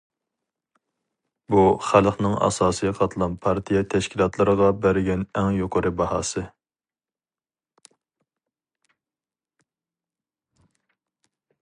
بۇ 1.55 1.65
خەلقنىڭ 1.87 2.37
ئاساسىي 2.47 2.93
قاتلام 2.99 3.35
پارتىيە 3.43 3.83
تەشكىلاتلىرىغا 3.93 4.71
بەرگەن 4.85 5.25
ئەڭ 5.41 5.49
يۇقىرى 5.59 5.93
باھاسى. 6.01 6.45